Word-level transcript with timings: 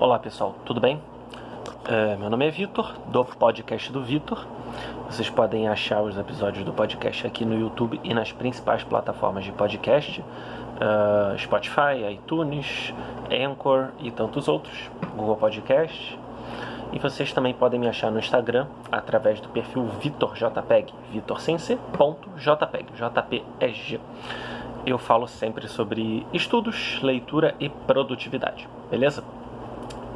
Olá 0.00 0.18
pessoal, 0.18 0.54
tudo 0.64 0.80
bem? 0.80 0.98
É, 1.84 2.16
meu 2.16 2.30
nome 2.30 2.46
é 2.46 2.50
Vitor, 2.50 2.94
do 3.08 3.22
podcast 3.22 3.92
do 3.92 4.02
Vitor. 4.02 4.46
Vocês 5.04 5.28
podem 5.28 5.68
achar 5.68 6.00
os 6.00 6.16
episódios 6.16 6.64
do 6.64 6.72
podcast 6.72 7.26
aqui 7.26 7.44
no 7.44 7.60
YouTube 7.60 8.00
e 8.02 8.14
nas 8.14 8.32
principais 8.32 8.82
plataformas 8.82 9.44
de 9.44 9.52
podcast: 9.52 10.22
uh, 10.22 11.38
Spotify, 11.38 12.14
iTunes, 12.14 12.94
Anchor 13.30 13.90
e 13.98 14.10
tantos 14.10 14.48
outros, 14.48 14.90
Google 15.14 15.36
Podcast. 15.36 16.18
E 16.94 16.98
vocês 16.98 17.30
também 17.34 17.52
podem 17.52 17.78
me 17.78 17.86
achar 17.86 18.10
no 18.10 18.18
Instagram 18.18 18.68
através 18.90 19.38
do 19.38 19.50
perfil 19.50 19.84
VitorJPEG, 20.00 20.94
Vitor 21.12 21.42
sem 21.42 21.58
C, 21.58 21.76
ponto, 21.92 22.26
JPEG, 22.38 22.86
JPEG. 22.94 24.00
Eu 24.86 24.96
falo 24.96 25.28
sempre 25.28 25.68
sobre 25.68 26.26
estudos, 26.32 26.98
leitura 27.02 27.54
e 27.60 27.68
produtividade, 27.68 28.66
beleza? 28.90 29.22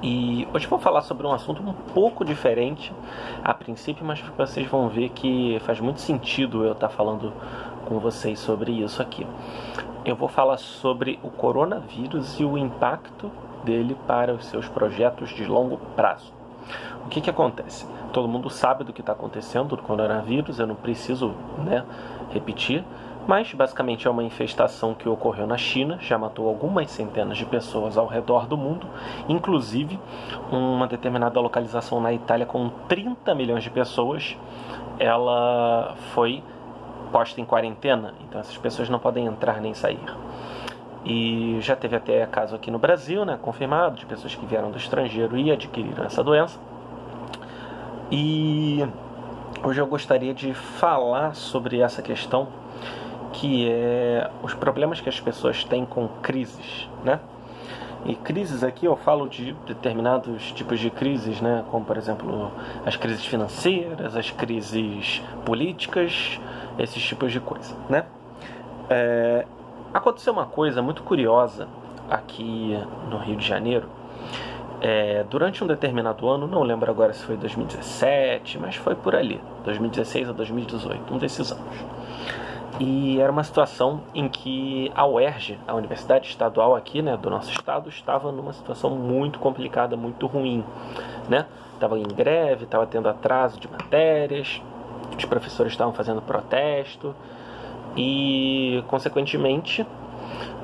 E 0.06 0.46
hoje 0.52 0.66
vou 0.66 0.78
falar 0.78 1.00
sobre 1.00 1.26
um 1.26 1.32
assunto 1.32 1.62
um 1.62 1.72
pouco 1.72 2.26
diferente 2.26 2.92
a 3.42 3.54
princípio, 3.54 4.04
mas 4.04 4.20
vocês 4.36 4.66
vão 4.66 4.86
ver 4.86 5.08
que 5.08 5.58
faz 5.60 5.80
muito 5.80 5.98
sentido 5.98 6.62
eu 6.62 6.72
estar 6.72 6.90
falando 6.90 7.32
com 7.86 7.98
vocês 7.98 8.38
sobre 8.38 8.70
isso 8.70 9.00
aqui. 9.00 9.26
Eu 10.04 10.14
vou 10.14 10.28
falar 10.28 10.58
sobre 10.58 11.18
o 11.22 11.30
coronavírus 11.30 12.38
e 12.38 12.44
o 12.44 12.58
impacto 12.58 13.32
dele 13.64 13.96
para 14.06 14.34
os 14.34 14.44
seus 14.44 14.68
projetos 14.68 15.30
de 15.30 15.46
longo 15.46 15.78
prazo. 15.96 16.34
O 17.06 17.08
que, 17.08 17.22
que 17.22 17.30
acontece? 17.30 17.86
Todo 18.12 18.28
mundo 18.28 18.50
sabe 18.50 18.84
do 18.84 18.92
que 18.92 19.00
está 19.00 19.14
acontecendo 19.14 19.74
do 19.74 19.82
coronavírus, 19.82 20.58
eu 20.58 20.66
não 20.66 20.74
preciso 20.74 21.34
né, 21.64 21.82
repetir 22.28 22.84
mas 23.26 23.52
basicamente 23.52 24.06
é 24.06 24.10
uma 24.10 24.22
infestação 24.22 24.94
que 24.94 25.08
ocorreu 25.08 25.46
na 25.46 25.56
China, 25.56 25.98
já 26.00 26.18
matou 26.18 26.48
algumas 26.48 26.90
centenas 26.90 27.38
de 27.38 27.46
pessoas 27.46 27.96
ao 27.96 28.06
redor 28.06 28.46
do 28.46 28.56
mundo, 28.56 28.86
inclusive 29.28 29.98
uma 30.50 30.86
determinada 30.86 31.40
localização 31.40 32.00
na 32.00 32.12
Itália 32.12 32.46
com 32.46 32.70
30 32.88 33.34
milhões 33.34 33.62
de 33.62 33.70
pessoas, 33.70 34.36
ela 34.98 35.94
foi 36.12 36.42
posta 37.10 37.40
em 37.40 37.44
quarentena, 37.44 38.12
então 38.26 38.40
essas 38.40 38.56
pessoas 38.56 38.88
não 38.88 38.98
podem 38.98 39.26
entrar 39.26 39.60
nem 39.60 39.72
sair. 39.72 40.00
E 41.04 41.58
já 41.60 41.76
teve 41.76 41.94
até 41.94 42.24
caso 42.26 42.56
aqui 42.56 42.70
no 42.70 42.78
Brasil, 42.78 43.24
né, 43.24 43.38
confirmado, 43.40 43.96
de 43.96 44.06
pessoas 44.06 44.34
que 44.34 44.44
vieram 44.46 44.70
do 44.70 44.78
estrangeiro 44.78 45.36
e 45.36 45.52
adquiriram 45.52 46.04
essa 46.04 46.24
doença. 46.24 46.58
E 48.10 48.86
hoje 49.62 49.80
eu 49.80 49.86
gostaria 49.86 50.32
de 50.32 50.54
falar 50.54 51.34
sobre 51.34 51.80
essa 51.80 52.02
questão 52.02 52.48
que 53.34 53.68
é 53.68 54.30
os 54.42 54.54
problemas 54.54 55.00
que 55.00 55.08
as 55.08 55.20
pessoas 55.20 55.64
têm 55.64 55.84
com 55.84 56.08
crises, 56.22 56.88
né? 57.04 57.20
E 58.06 58.14
crises 58.14 58.62
aqui 58.62 58.86
eu 58.86 58.96
falo 58.96 59.28
de 59.28 59.54
determinados 59.66 60.52
tipos 60.52 60.78
de 60.78 60.90
crises, 60.90 61.40
né? 61.40 61.64
Como 61.70 61.84
por 61.84 61.96
exemplo 61.96 62.52
as 62.84 62.96
crises 62.96 63.24
financeiras, 63.24 64.14
as 64.16 64.30
crises 64.30 65.22
políticas, 65.44 66.40
esses 66.78 67.02
tipos 67.02 67.32
de 67.32 67.40
coisa, 67.40 67.74
né? 67.88 68.04
É, 68.88 69.46
aconteceu 69.92 70.32
uma 70.32 70.46
coisa 70.46 70.82
muito 70.82 71.02
curiosa 71.02 71.66
aqui 72.10 72.78
no 73.10 73.18
Rio 73.18 73.36
de 73.36 73.46
Janeiro. 73.46 73.88
É, 74.80 75.24
durante 75.30 75.64
um 75.64 75.66
determinado 75.66 76.28
ano, 76.28 76.46
não 76.46 76.62
lembro 76.62 76.90
agora 76.90 77.12
se 77.14 77.24
foi 77.24 77.36
2017, 77.36 78.58
mas 78.58 78.76
foi 78.76 78.94
por 78.94 79.14
ali, 79.16 79.40
2016 79.64 80.28
a 80.28 80.32
2018, 80.32 81.14
um 81.14 81.16
desses 81.16 81.50
anos. 81.50 82.03
E 82.80 83.20
era 83.20 83.30
uma 83.30 83.44
situação 83.44 84.00
em 84.12 84.28
que 84.28 84.90
a 84.94 85.06
UERJ, 85.06 85.58
a 85.66 85.74
Universidade 85.74 86.28
Estadual 86.28 86.74
aqui 86.74 87.02
né, 87.02 87.16
do 87.16 87.30
nosso 87.30 87.50
estado, 87.50 87.88
estava 87.88 88.32
numa 88.32 88.52
situação 88.52 88.90
muito 88.90 89.38
complicada, 89.38 89.96
muito 89.96 90.26
ruim. 90.26 90.64
Né? 91.28 91.46
Estava 91.74 91.98
em 91.98 92.02
greve, 92.02 92.64
estava 92.64 92.86
tendo 92.86 93.08
atraso 93.08 93.60
de 93.60 93.68
matérias, 93.68 94.60
os 95.16 95.24
professores 95.24 95.72
estavam 95.72 95.92
fazendo 95.92 96.20
protesto 96.20 97.14
e, 97.96 98.82
consequentemente, 98.88 99.86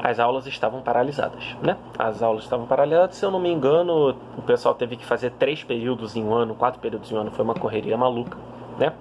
as 0.03 0.19
aulas 0.19 0.47
estavam 0.47 0.81
paralisadas, 0.81 1.57
né? 1.63 1.77
As 1.99 2.23
aulas 2.23 2.45
estavam 2.45 2.67
paralisadas, 2.67 3.17
se 3.17 3.25
eu 3.25 3.31
não 3.31 3.39
me 3.39 3.51
engano, 3.51 4.17
o 4.37 4.43
pessoal 4.43 4.75
teve 4.75 4.97
que 4.97 5.05
fazer 5.05 5.31
três 5.33 5.63
períodos 5.63 6.17
em 6.17 6.25
um 6.25 6.35
ano, 6.35 6.55
quatro 6.55 6.81
períodos 6.81 7.13
em 7.13 7.15
um 7.15 7.19
ano, 7.19 7.31
foi 7.31 7.45
uma 7.45 7.55
correria 7.55 7.97
maluca, 7.97 8.37
né? 8.79 8.93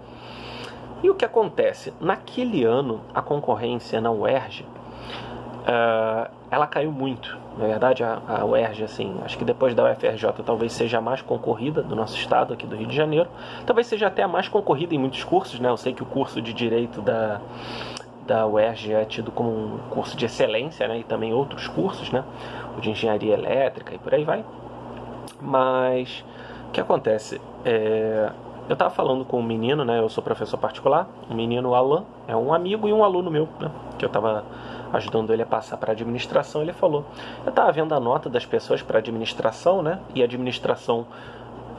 E 1.02 1.10
o 1.10 1.16
que 1.16 1.24
acontece? 1.24 1.94
Naquele 2.00 2.66
ano, 2.66 3.02
a 3.14 3.22
concorrência 3.22 4.02
na 4.02 4.12
UERJ, 4.12 4.64
uh, 4.64 6.30
ela 6.52 6.68
caiu 6.68 6.92
muito. 6.92 7.38
Na 7.58 7.66
verdade, 7.68 8.04
a, 8.04 8.22
a 8.28 8.46
UERJ, 8.46 8.84
assim, 8.84 9.18
acho 9.24 9.38
que 9.38 9.46
depois 9.46 9.74
da 9.74 9.90
UFRJ 9.90 10.44
talvez 10.46 10.74
seja 10.74 10.98
a 10.98 11.02
mais 11.02 11.22
concorrida 11.22 11.82
do 11.82 11.96
nosso 11.96 12.18
estado, 12.18 12.54
aqui 12.54 12.66
do 12.66 12.76
Rio 12.76 12.88
de 12.88 12.96
Janeiro. 12.96 13.30
Talvez 13.66 13.88
seja 13.88 14.08
até 14.08 14.24
a 14.24 14.28
mais 14.28 14.48
concorrida 14.48 14.94
em 14.94 14.98
muitos 14.98 15.24
cursos, 15.24 15.60
né? 15.60 15.70
Eu 15.70 15.78
sei 15.78 15.94
que 15.94 16.04
o 16.04 16.06
curso 16.06 16.42
de 16.42 16.54
Direito 16.54 17.02
da, 17.02 17.40
da 18.28 18.46
UERJ 18.46 18.94
é 18.94 19.06
tido 19.06 19.32
como 19.32 19.50
um 19.50 19.78
curso 19.90 20.18
de 20.18 20.26
excelência, 20.26 20.88
né? 20.88 21.00
E 21.00 21.04
também 21.04 21.34
outros 21.34 21.68
cursos, 21.68 22.12
né? 22.12 22.24
O 22.78 22.82
de 22.82 22.92
Engenharia 22.92 23.34
Elétrica 23.34 23.94
e 23.96 23.98
por 23.98 24.14
aí 24.14 24.26
vai. 24.26 24.44
Mas, 25.42 26.26
o 26.68 26.72
que 26.72 26.82
acontece? 26.82 27.40
É 27.64 28.30
eu 28.70 28.74
estava 28.74 28.92
falando 28.92 29.26
com 29.26 29.40
um 29.40 29.44
menino, 29.44 29.84
né? 29.84 30.00
Eu 30.00 30.08
sou 30.10 30.24
professor 30.24 30.56
particular. 30.56 31.10
O 31.28 31.34
menino 31.34 31.74
Alan 31.74 32.06
é 32.28 32.36
um 32.36 32.54
amigo 32.54 32.88
e 32.88 32.94
um 32.94 33.04
aluno 33.04 33.32
meu, 33.32 33.50
né? 33.60 33.72
Que 33.98 34.06
eu 34.06 34.08
estava 34.08 34.46
ajudando 34.94 35.34
ele 35.34 35.42
a 35.42 35.46
passar 35.46 35.76
para 35.78 35.92
administração. 35.92 36.62
Ele 36.62 36.72
falou: 36.72 37.04
Eu 37.44 37.50
estava 37.50 37.72
vendo 37.72 37.96
a 37.96 38.00
nota 38.00 38.30
das 38.30 38.46
pessoas 38.46 38.84
para 38.84 39.00
administração, 39.00 39.82
né? 39.82 40.00
E 40.14 40.22
administração 40.22 41.08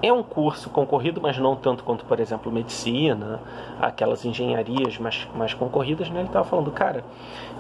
é 0.02 0.12
um 0.12 0.20
curso 0.20 0.68
concorrido, 0.68 1.20
mas 1.20 1.38
não 1.38 1.54
tanto 1.54 1.84
quanto, 1.84 2.04
por 2.04 2.18
exemplo, 2.18 2.50
medicina, 2.50 3.38
aquelas 3.80 4.24
engenharias 4.24 4.98
mais, 4.98 5.28
mais 5.32 5.54
concorridas, 5.54 6.10
né? 6.10 6.20
Ele 6.20 6.28
estava 6.28 6.44
falando, 6.44 6.72
cara, 6.72 7.04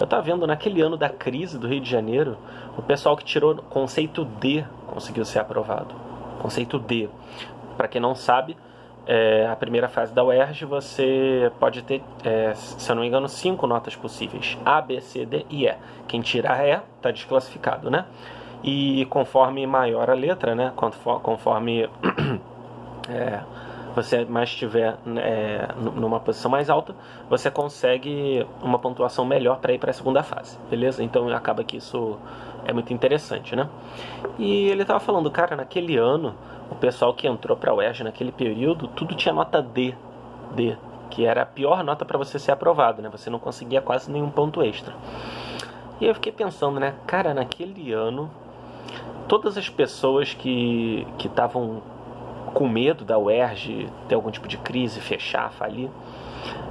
eu 0.00 0.04
estava 0.04 0.22
vendo 0.22 0.44
naquele 0.44 0.80
ano 0.80 0.96
da 0.96 1.08
crise 1.08 1.56
do 1.56 1.68
Rio 1.68 1.80
de 1.80 1.88
Janeiro, 1.88 2.36
o 2.76 2.82
pessoal 2.82 3.16
que 3.16 3.24
tirou 3.24 3.54
conceito 3.56 4.24
D 4.24 4.64
conseguiu 4.88 5.24
ser 5.24 5.38
aprovado. 5.38 5.94
Conceito 6.40 6.80
D. 6.80 7.08
Para 7.76 7.86
quem 7.86 8.00
não 8.00 8.16
sabe, 8.16 8.56
é, 9.06 9.46
a 9.46 9.56
primeira 9.56 9.88
fase 9.88 10.12
da 10.12 10.22
UERJ 10.24 10.64
você 10.64 11.50
pode 11.58 11.82
ter, 11.82 12.02
é, 12.24 12.54
se 12.54 12.90
eu 12.90 12.94
não 12.94 13.02
me 13.02 13.08
engano, 13.08 13.28
cinco 13.28 13.66
notas 13.66 13.96
possíveis: 13.96 14.58
A, 14.64 14.80
B, 14.80 15.00
C, 15.00 15.26
D 15.26 15.46
e 15.50 15.66
E. 15.66 15.74
Quem 16.06 16.20
tirar 16.20 16.64
E 16.66 16.80
está 16.96 17.10
desclassificado, 17.10 17.90
né? 17.90 18.04
E 18.62 19.06
conforme 19.06 19.66
maior 19.66 20.10
a 20.10 20.14
letra, 20.14 20.54
né? 20.54 20.72
Conforme 21.22 21.88
é, 23.08 23.40
você 23.94 24.24
mais 24.24 24.48
estiver 24.48 24.96
é, 25.16 25.68
numa 25.76 26.20
posição 26.20 26.50
mais 26.50 26.70
alta, 26.70 26.94
você 27.28 27.50
consegue 27.50 28.46
uma 28.62 28.78
pontuação 28.78 29.24
melhor 29.24 29.58
para 29.58 29.72
ir 29.72 29.78
para 29.78 29.90
a 29.90 29.94
segunda 29.94 30.22
fase, 30.22 30.58
beleza? 30.68 31.02
Então 31.02 31.28
acaba 31.30 31.64
que 31.64 31.76
isso 31.76 32.18
é 32.64 32.72
muito 32.72 32.92
interessante, 32.92 33.56
né? 33.56 33.68
E 34.38 34.68
ele 34.68 34.82
estava 34.82 35.00
falando, 35.00 35.30
cara, 35.30 35.56
naquele 35.56 35.96
ano 35.96 36.34
o 36.70 36.74
pessoal 36.76 37.12
que 37.12 37.26
entrou 37.26 37.56
para 37.56 37.72
a 37.72 37.74
UERJ 37.74 38.04
naquele 38.04 38.30
período, 38.30 38.86
tudo 38.88 39.14
tinha 39.14 39.34
nota 39.34 39.60
D, 39.60 39.94
D, 40.54 40.76
que 41.10 41.26
era 41.26 41.42
a 41.42 41.46
pior 41.46 41.82
nota 41.82 42.04
para 42.04 42.16
você 42.16 42.38
ser 42.38 42.52
aprovado, 42.52 43.02
né? 43.02 43.08
Você 43.10 43.28
não 43.28 43.38
conseguia 43.38 43.80
quase 43.80 44.10
nenhum 44.10 44.30
ponto 44.30 44.62
extra. 44.62 44.94
E 46.00 46.06
eu 46.06 46.14
fiquei 46.14 46.32
pensando, 46.32 46.78
né, 46.78 46.94
cara, 47.06 47.34
naquele 47.34 47.92
ano, 47.92 48.30
todas 49.28 49.58
as 49.58 49.68
pessoas 49.68 50.32
que 50.32 51.06
que 51.18 51.26
estavam 51.26 51.82
com 52.52 52.68
medo 52.68 53.04
da 53.04 53.18
UERJ 53.18 53.88
ter 54.08 54.14
algum 54.14 54.30
tipo 54.30 54.48
de 54.48 54.58
crise, 54.58 55.00
fechar, 55.00 55.50
falir, 55.52 55.88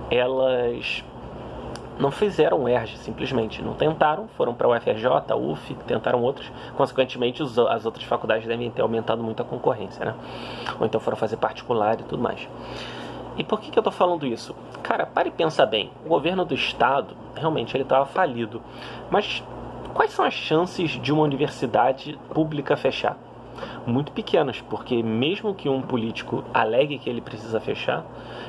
elas 0.10 1.04
não 2.00 2.12
fizeram 2.12 2.68
ERJ 2.68 2.98
simplesmente, 2.98 3.62
não 3.62 3.74
tentaram, 3.74 4.30
foram 4.30 4.54
para 4.54 4.68
o 4.68 4.76
UFRJ, 4.76 5.06
a 5.30 5.36
UF, 5.36 5.76
tentaram 5.86 6.22
outros, 6.22 6.50
consequentemente 6.78 7.44
as 7.44 7.86
outras 7.86 8.06
faculdades 8.06 8.48
devem 8.48 8.72
ter 8.72 8.82
aumentado 8.82 9.22
muito 9.22 9.42
a 9.42 9.46
concorrência, 9.46 10.06
né? 10.06 10.16
Ou 10.80 10.86
então 10.86 11.02
foram 11.02 11.18
fazer 11.18 11.36
particular 11.36 12.00
e 12.00 12.04
tudo 12.04 12.24
mais. 12.24 12.48
E 13.38 13.44
por 13.44 13.60
que, 13.60 13.70
que 13.70 13.78
eu 13.78 13.82
estou 13.82 13.92
falando 13.92 14.25
isso? 14.25 14.56
Cara, 14.82 15.06
pare 15.06 15.28
e 15.28 15.32
pensa 15.32 15.66
bem, 15.66 15.92
o 16.06 16.10
governo 16.10 16.46
do 16.46 16.54
estado, 16.54 17.16
realmente, 17.36 17.75
ele 17.75 17.84
estava 17.84 18.06
falido, 18.06 18.62
mas 19.12 19.44
quais 19.94 20.12
são 20.12 20.24
as 20.24 20.34
chances 20.34 20.92
de 20.92 21.12
uma 21.12 21.24
universidade 21.24 22.18
pública 22.34 22.78
fechar? 22.78 23.18
Muito 23.86 24.12
pequenas, 24.12 24.62
porque 24.62 25.02
mesmo 25.02 25.54
que 25.54 25.70
um 25.70 25.82
político 25.82 26.44
alegue 26.54 26.98
que 26.98 27.10
ele 27.10 27.22
precisa 27.22 27.60
fechar, 27.60 28.06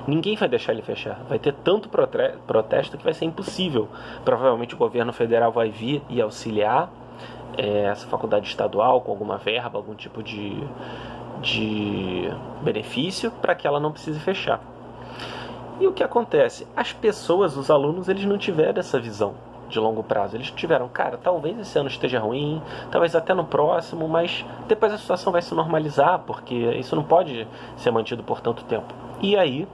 ninguém 0.06 0.36
vai 0.36 0.48
deixar 0.48 0.72
ele 0.72 0.82
fechar. 0.82 1.20
Vai 1.28 1.38
ter 1.38 1.52
tanto 1.52 1.88
protesto 2.46 2.96
que 2.96 3.04
vai 3.04 3.14
ser 3.14 3.24
impossível. 3.24 3.88
Provavelmente 4.24 4.74
o 4.74 4.78
governo 4.78 5.12
federal 5.12 5.52
vai 5.52 5.70
vir 5.70 6.02
e 6.08 6.20
auxiliar 6.20 6.90
é, 7.56 7.84
essa 7.84 8.06
faculdade 8.06 8.46
estadual 8.46 9.00
com 9.00 9.10
alguma 9.10 9.36
verba, 9.36 9.78
algum 9.78 9.94
tipo 9.94 10.22
de, 10.22 10.56
de 11.40 12.30
benefício 12.62 13.30
para 13.30 13.54
que 13.54 13.66
ela 13.66 13.80
não 13.80 13.92
precise 13.92 14.18
fechar. 14.20 14.60
E 15.80 15.86
o 15.86 15.92
que 15.92 16.02
acontece? 16.02 16.66
As 16.76 16.92
pessoas, 16.92 17.56
os 17.56 17.70
alunos, 17.70 18.08
eles 18.08 18.24
não 18.26 18.36
tiveram 18.36 18.80
essa 18.80 19.00
visão. 19.00 19.34
De 19.70 19.78
longo 19.78 20.02
prazo. 20.02 20.36
Eles 20.36 20.50
tiveram, 20.50 20.88
cara, 20.88 21.16
talvez 21.16 21.58
esse 21.58 21.78
ano 21.78 21.88
esteja 21.88 22.18
ruim, 22.18 22.60
talvez 22.90 23.14
até 23.14 23.32
no 23.32 23.44
próximo, 23.44 24.06
mas 24.08 24.44
depois 24.68 24.92
a 24.92 24.98
situação 24.98 25.32
vai 25.32 25.40
se 25.40 25.54
normalizar, 25.54 26.18
porque 26.20 26.54
isso 26.54 26.94
não 26.94 27.04
pode 27.04 27.46
ser 27.76 27.90
mantido 27.90 28.22
por 28.22 28.40
tanto 28.40 28.64
tempo. 28.64 28.92
E 29.20 29.36
aí, 29.36 29.66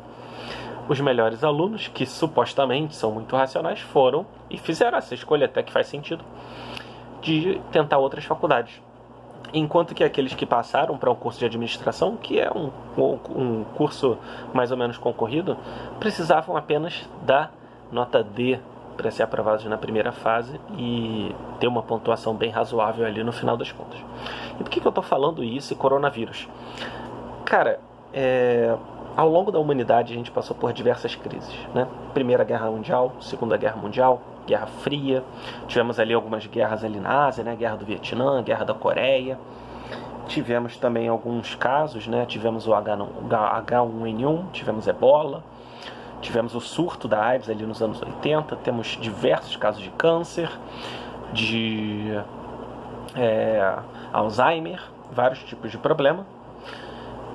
os 0.88 1.00
melhores 1.00 1.43
alunos, 1.43 1.88
que 1.88 2.06
supostamente 2.06 2.94
são 2.94 3.10
muito 3.10 3.34
racionais, 3.34 3.81
foram 3.81 4.25
e 4.48 4.56
fizeram 4.56 4.98
essa 4.98 5.14
escolha, 5.14 5.46
até 5.46 5.62
que 5.62 5.72
faz 5.72 5.88
sentido, 5.88 6.25
de 7.20 7.60
tentar 7.72 7.99
outras 7.99 8.25
faculdades. 8.25 8.81
Enquanto 9.52 9.94
que 9.94 10.04
aqueles 10.04 10.34
que 10.34 10.44
passaram 10.44 10.99
para 10.99 11.10
um 11.10 11.14
curso 11.14 11.38
de 11.38 11.46
administração, 11.46 12.16
que 12.16 12.38
é 12.38 12.50
um, 12.50 12.70
um 13.31 13.64
curso 13.76 14.19
mais 14.52 14.70
ou 14.70 14.76
menos 14.76 14.99
concorrido, 14.99 15.56
precisavam 15.99 16.56
apenas 16.56 17.08
da 17.22 17.50
nota 17.90 18.22
D 18.22 18.58
para 18.96 19.10
ser 19.10 19.22
aprovados 19.22 19.64
na 19.66 19.76
primeira 19.76 20.12
fase 20.12 20.60
e 20.76 21.34
ter 21.60 21.66
uma 21.66 21.82
pontuação 21.82 22.34
bem 22.34 22.50
razoável 22.50 23.06
ali 23.06 23.22
no 23.22 23.32
final 23.32 23.56
das 23.56 23.70
contas. 23.70 23.98
E 24.58 24.62
por 24.62 24.70
que, 24.70 24.81
que 24.81 24.87
eu 24.87 24.90
estou 24.90 25.04
falando 25.04 25.44
isso 25.44 25.72
e 25.72 25.76
coronavírus? 25.76 26.48
Cara, 27.44 27.78
é, 28.12 28.75
ao 29.16 29.28
longo 29.28 29.50
da 29.52 29.58
humanidade 29.58 30.12
a 30.12 30.16
gente 30.16 30.31
passou 30.31 30.56
por 30.56 30.72
diversas 30.72 31.14
crises, 31.14 31.54
né? 31.75 31.87
Primeira 32.12 32.44
Guerra 32.44 32.70
Mundial, 32.70 33.12
Segunda 33.20 33.56
Guerra 33.56 33.76
Mundial, 33.76 34.20
Guerra 34.46 34.66
Fria, 34.66 35.22
tivemos 35.66 35.99
ali 35.99 36.14
algumas 36.14 36.46
guerras 36.46 36.84
ali 36.84 36.99
na 36.99 37.26
Ásia, 37.26 37.42
né? 37.44 37.56
Guerra 37.56 37.76
do 37.76 37.84
Vietnã, 37.84 38.42
Guerra 38.42 38.64
da 38.64 38.75
Coreia. 38.75 39.38
Tivemos 40.28 40.76
também 40.76 41.08
alguns 41.08 41.54
casos, 41.54 42.06
né? 42.06 42.26
Tivemos 42.26 42.66
o 42.66 42.72
H1N1, 42.72 44.50
tivemos 44.52 44.87
Ebola, 44.88 45.42
Tivemos 46.20 46.54
o 46.54 46.60
surto 46.60 47.06
da 47.06 47.22
AIDS 47.22 47.48
ali 47.48 47.64
nos 47.64 47.82
anos 47.82 48.00
80, 48.02 48.56
temos 48.56 48.98
diversos 49.00 49.56
casos 49.56 49.82
de 49.82 49.90
câncer, 49.90 50.50
de 51.32 52.18
é, 53.14 53.78
Alzheimer, 54.12 54.82
vários 55.12 55.42
tipos 55.44 55.70
de 55.70 55.78
problema. 55.78 56.26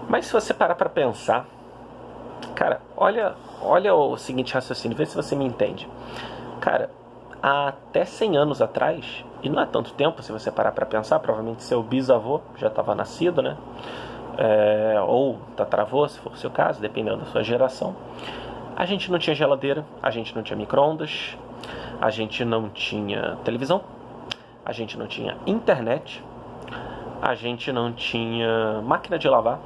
Mas 0.09 0.25
se 0.25 0.33
você 0.33 0.53
parar 0.53 0.75
para 0.75 0.89
pensar, 0.89 1.45
cara, 2.55 2.81
olha, 2.97 3.35
olha 3.61 3.93
o 3.93 4.17
seguinte 4.17 4.53
raciocínio, 4.53 4.97
vê 4.97 5.05
se 5.05 5.15
você 5.15 5.35
me 5.35 5.45
entende. 5.45 5.87
Cara, 6.59 6.89
até 7.41 8.05
100 8.05 8.37
anos 8.37 8.61
atrás, 8.61 9.25
e 9.41 9.49
não 9.49 9.61
é 9.61 9.65
tanto 9.65 9.93
tempo 9.93 10.21
se 10.21 10.31
você 10.31 10.51
parar 10.51 10.71
para 10.71 10.85
pensar, 10.85 11.19
provavelmente 11.19 11.63
seu 11.63 11.81
bisavô 11.81 12.41
já 12.57 12.67
estava 12.67 12.93
nascido, 12.93 13.41
né? 13.41 13.57
É, 14.37 15.01
ou 15.05 15.39
tatravô, 15.55 16.07
se 16.07 16.19
for 16.19 16.33
o 16.33 16.37
seu 16.37 16.49
caso, 16.49 16.79
dependendo 16.79 17.17
da 17.17 17.25
sua 17.25 17.43
geração. 17.43 17.95
A 18.81 18.85
gente 18.87 19.11
não 19.11 19.19
tinha 19.19 19.35
geladeira, 19.35 19.85
a 20.01 20.09
gente 20.09 20.35
não 20.35 20.41
tinha 20.41 20.57
micro-ondas, 20.57 21.37
a 22.01 22.09
gente 22.09 22.43
não 22.43 22.67
tinha 22.67 23.37
televisão, 23.43 23.83
a 24.65 24.71
gente 24.71 24.97
não 24.97 25.05
tinha 25.05 25.37
internet, 25.45 26.19
a 27.21 27.35
gente 27.35 27.71
não 27.71 27.93
tinha 27.93 28.81
máquina 28.81 29.19
de 29.19 29.29
lavar, 29.29 29.59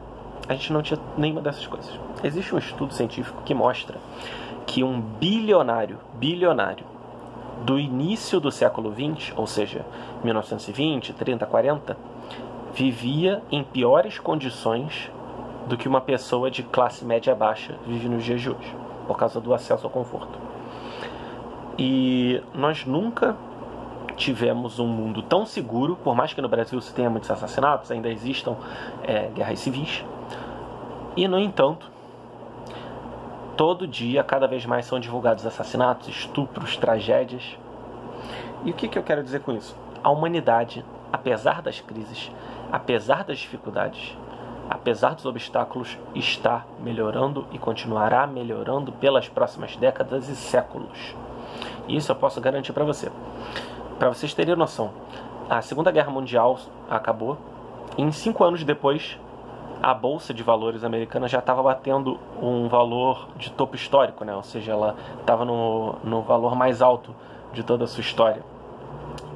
a 0.50 0.54
gente 0.54 0.74
não 0.74 0.82
tinha 0.82 1.00
nenhuma 1.18 1.40
dessas 1.40 1.66
coisas. 1.66 1.98
Existe 2.26 2.54
um 2.54 2.58
estudo 2.58 2.94
científico 2.94 3.42
que 3.46 3.54
mostra 3.54 3.98
que 4.68 4.84
um 4.84 5.00
bilionário, 5.00 5.98
bilionário, 6.16 6.86
do 7.64 7.80
início 7.80 8.42
do 8.42 8.52
século 8.52 8.92
20, 8.92 9.34
ou 9.38 9.48
seja, 9.48 9.86
1920, 10.26 11.14
30, 11.14 11.46
40, 11.46 11.98
vivia 12.74 13.42
em 13.50 13.64
piores 13.64 14.20
condições 14.20 15.10
do 15.68 15.78
que 15.78 15.88
uma 15.88 16.02
pessoa 16.02 16.52
de 16.52 16.64
classe 16.64 17.06
média 17.06 17.34
baixa 17.34 17.76
vive 17.88 18.10
nos 18.10 18.22
dias 18.22 18.42
de 18.42 18.50
hoje 18.50 18.85
por 19.06 19.18
causa 19.18 19.40
do 19.40 19.54
acesso 19.54 19.86
ao 19.86 19.90
conforto. 19.92 20.38
E 21.78 22.42
nós 22.54 22.86
nunca 22.86 23.36
tivemos 24.16 24.80
um 24.80 24.88
mundo 24.88 25.22
tão 25.22 25.46
seguro, 25.46 25.98
por 25.98 26.16
mais 26.16 26.34
que 26.34 26.42
no 26.42 26.48
Brasil 26.48 26.80
se 26.80 26.94
tenha 26.94 27.10
muitos 27.10 27.30
assassinatos, 27.30 27.92
ainda 27.92 28.10
existam 28.10 28.56
é, 29.04 29.28
guerras 29.28 29.60
civis. 29.60 30.04
E, 31.16 31.28
no 31.28 31.40
entanto, 31.40 31.92
todo 33.56 33.88
dia, 33.88 34.24
cada 34.24 34.48
vez 34.48 34.66
mais 34.66 34.86
são 34.86 35.00
divulgados 35.00 35.46
assassinatos, 35.46 36.08
estupros, 36.08 36.78
tragédias. 36.78 37.58
E 38.64 38.72
o 38.72 38.74
que, 38.74 38.88
que 38.88 38.98
eu 38.98 39.04
quero 39.04 39.24
dizer 39.24 39.42
com 39.42 39.52
isso? 39.52 39.76
A 40.04 40.10
humanidade, 40.10 40.84
apesar 41.12 41.62
das 41.62 41.80
crises, 41.80 42.32
apesar 42.72 43.24
das 43.24 43.40
dificuldades, 43.40 44.18
apesar 44.70 45.16
dos 45.16 45.26
obstáculos, 45.26 45.98
está 46.14 46.66
melhorando 46.80 47.46
e 47.52 47.58
continuará 47.58 48.26
melhorando 48.26 48.92
pelas 48.92 49.28
próximas 49.28 49.76
décadas 49.76 50.30
e 50.30 50.36
séculos. 50.36 51.16
Isso 51.88 52.12
eu 52.12 52.16
posso 52.16 52.42
garantir 52.42 52.74
para 52.74 52.84
você. 52.84 53.12
Para 54.00 54.10
vocês 54.10 54.34
terem 54.34 54.56
noção, 54.56 54.92
a 55.50 55.62
Segunda 55.62 55.92
Guerra 55.92 56.12
Mundial 56.12 56.60
acabou 56.90 57.38
e 57.98 58.02
em 58.02 58.12
cinco 58.12 58.44
anos 58.44 58.64
depois 58.64 59.18
a 59.82 59.94
bolsa 59.94 60.34
de 60.34 60.42
valores 60.42 60.84
americana 60.84 61.28
já 61.28 61.40
estava 61.40 61.62
batendo 61.62 62.20
um 62.42 62.68
valor 62.68 63.28
de 63.38 63.52
topo 63.52 63.76
histórico, 63.76 64.26
né? 64.26 64.36
ou 64.36 64.44
seja, 64.44 64.72
ela 64.72 64.96
estava 65.20 65.46
no, 65.46 65.96
no 66.04 66.22
valor 66.22 66.56
mais 66.56 66.82
alto 66.82 67.14
de 67.54 67.64
toda 67.64 67.84
a 67.84 67.88
sua 67.88 68.02
história 68.02 68.55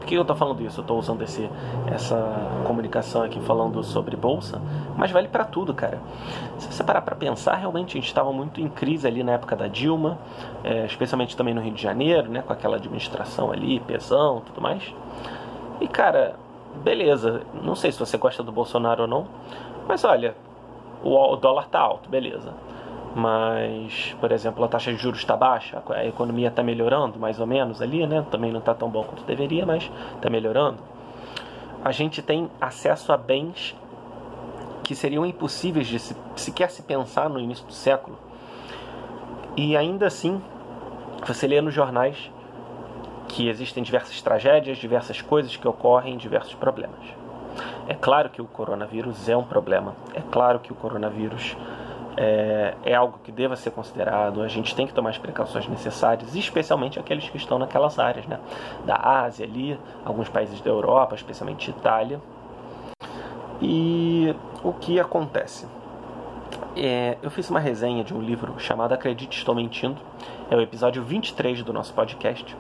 que 0.09 0.15
eu 0.15 0.21
estou 0.21 0.35
falando 0.35 0.59
isso? 0.63 0.79
Eu 0.79 0.81
estou 0.81 0.97
usando 0.97 1.21
esse, 1.21 1.47
essa 1.85 2.17
comunicação 2.65 3.21
aqui 3.21 3.39
falando 3.41 3.83
sobre 3.83 4.15
bolsa, 4.15 4.59
mas 4.97 5.11
vale 5.11 5.27
para 5.27 5.45
tudo, 5.45 5.71
cara. 5.71 6.00
Se 6.57 6.73
você 6.73 6.83
parar 6.83 7.01
para 7.01 7.15
pensar, 7.15 7.53
realmente 7.53 7.91
a 7.91 8.01
gente 8.01 8.07
estava 8.07 8.33
muito 8.33 8.59
em 8.59 8.67
crise 8.67 9.07
ali 9.07 9.23
na 9.23 9.33
época 9.33 9.56
da 9.56 9.67
Dilma, 9.67 10.17
é, 10.63 10.83
especialmente 10.88 11.38
também 11.38 11.53
no 11.53 11.61
Rio 11.61 11.73
de 11.73 11.81
Janeiro, 11.81 12.27
né, 12.27 12.41
com 12.41 12.51
aquela 12.51 12.77
administração 12.77 13.51
ali, 13.51 13.79
pesão, 13.81 14.41
tudo 14.44 14.59
mais. 14.59 14.91
E 15.79 15.88
cara, 15.88 16.35
beleza. 16.83 17.44
Não 17.62 17.75
sei 17.75 17.91
se 17.91 18.00
você 18.00 18.17
gosta 18.17 18.41
do 18.41 18.51
Bolsonaro 18.51 19.03
ou 19.03 19.07
não, 19.07 19.27
mas 19.88 20.03
olha, 20.03 20.35
o 21.03 21.35
dólar 21.35 21.67
tá 21.67 21.79
alto, 21.79 22.09
beleza 22.09 22.51
mas, 23.15 24.15
por 24.19 24.31
exemplo, 24.31 24.63
a 24.63 24.67
taxa 24.67 24.94
de 24.94 24.97
juros 24.97 25.19
está 25.19 25.35
baixa, 25.35 25.81
a 25.89 26.06
economia 26.06 26.50
está 26.50 26.61
melhorando 26.61 27.19
mais 27.19 27.39
ou 27.39 27.47
menos 27.47 27.81
ali, 27.81 28.06
né? 28.06 28.25
Também 28.29 28.51
não 28.51 28.59
está 28.59 28.73
tão 28.73 28.89
bom 28.89 29.03
quanto 29.03 29.23
deveria, 29.23 29.65
mas 29.65 29.89
está 30.15 30.29
melhorando. 30.29 30.77
A 31.83 31.91
gente 31.91 32.21
tem 32.21 32.50
acesso 32.59 33.11
a 33.11 33.17
bens 33.17 33.75
que 34.83 34.94
seriam 34.95 35.25
impossíveis 35.25 35.88
de 35.88 36.00
se, 36.00 36.15
sequer 36.35 36.69
se 36.69 36.81
pensar 36.81 37.29
no 37.29 37.39
início 37.39 37.65
do 37.65 37.73
século. 37.73 38.17
E 39.55 39.75
ainda 39.75 40.07
assim, 40.07 40.41
você 41.25 41.47
lê 41.47 41.62
nos 41.62 41.73
jornais 41.73 42.31
que 43.27 43.47
existem 43.47 43.83
diversas 43.83 44.21
tragédias, 44.21 44.77
diversas 44.77 45.21
coisas 45.21 45.55
que 45.55 45.67
ocorrem, 45.67 46.17
diversos 46.17 46.55
problemas. 46.55 47.00
É 47.88 47.94
claro 47.94 48.29
que 48.29 48.41
o 48.41 48.45
coronavírus 48.45 49.27
é 49.29 49.35
um 49.35 49.44
problema. 49.44 49.95
É 50.13 50.21
claro 50.31 50.59
que 50.59 50.71
o 50.71 50.75
coronavírus 50.75 51.55
é, 52.18 52.74
é, 52.84 52.96
algo 52.96 53.20
que 53.24 53.32
deva 53.32 53.56
ser 53.56 53.72
considerado. 53.72 54.42
A 54.42 54.48
gente 54.48 54.75
tem 54.75 54.88
que 54.88 54.94
tomar 54.94 55.12
as 55.12 55.18
precauções 55.18 55.68
necessárias, 55.68 56.36
especialmente 56.36 57.00
aqueles 57.00 57.30
que 57.30 57.38
estão 57.38 57.60
naquelas 57.60 57.98
áreas, 58.00 58.25
né? 58.25 58.39
Da 58.86 58.96
Ásia 58.96 59.46
ali, 59.46 59.80
alguns 60.04 60.30
países 60.30 60.60
da 60.62 60.70
Europa, 60.70 61.16
especialmente 61.16 61.70
Itália. 61.70 62.20
E 63.62 64.36
o 64.63 64.74
que 64.74 65.00
acontece? 65.00 65.68
É, 66.75 67.18
eu 67.22 67.30
fiz 67.30 67.50
uma 67.50 67.60
resenha 67.60 68.04
de 68.04 68.13
um 68.13 68.22
livro 68.22 68.56
chamado 68.60 68.94
Acredite 68.94 69.38
Estou 69.38 69.54
Mentindo. 69.56 69.98
É 70.50 70.56
o 70.56 70.62
episódio 70.62 71.04
23 71.04 71.63
do 71.63 71.74
nosso 71.74 71.94
podcast. 71.94 72.56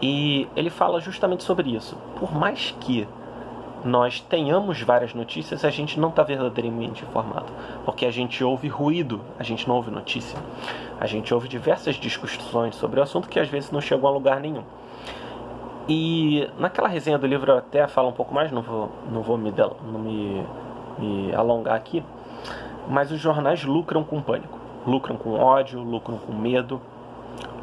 E 0.00 0.48
ele 0.54 0.70
fala 0.70 1.00
justamente 1.00 1.42
sobre 1.42 1.74
isso. 1.74 1.96
Por 2.18 2.34
mais 2.34 2.74
que 2.80 3.08
nós 3.84 4.20
tenhamos 4.20 4.80
várias 4.80 5.12
notícias, 5.12 5.64
a 5.64 5.70
gente 5.70 6.00
não 6.00 6.08
está 6.08 6.22
verdadeiramente 6.22 7.04
informado, 7.04 7.52
porque 7.84 8.06
a 8.06 8.10
gente 8.10 8.42
ouve 8.42 8.66
ruído, 8.66 9.20
a 9.38 9.42
gente 9.42 9.68
não 9.68 9.76
ouve 9.76 9.90
notícia. 9.90 10.38
A 10.98 11.06
gente 11.06 11.34
ouve 11.34 11.48
diversas 11.48 11.96
discussões 11.96 12.76
sobre 12.76 12.98
o 12.98 13.02
assunto 13.02 13.28
que 13.28 13.38
às 13.38 13.48
vezes 13.48 13.70
não 13.70 13.80
chegam 13.80 14.08
a 14.08 14.10
lugar 14.10 14.40
nenhum. 14.40 14.62
E 15.86 16.48
naquela 16.58 16.88
resenha 16.88 17.18
do 17.18 17.26
livro 17.26 17.52
eu 17.52 17.58
até 17.58 17.86
falo 17.86 18.08
um 18.08 18.12
pouco 18.12 18.32
mais, 18.32 18.50
não 18.50 18.62
vou, 18.62 18.90
não 19.12 19.20
vou 19.20 19.36
me, 19.36 19.52
não 19.52 20.00
me, 20.00 20.46
me 20.98 21.34
alongar 21.34 21.74
aqui, 21.74 22.02
mas 22.88 23.10
os 23.12 23.20
jornais 23.20 23.64
lucram 23.64 24.02
com 24.02 24.22
pânico, 24.22 24.58
lucram 24.86 25.16
com 25.16 25.34
ódio, 25.34 25.82
lucram 25.82 26.16
com 26.16 26.32
medo, 26.32 26.80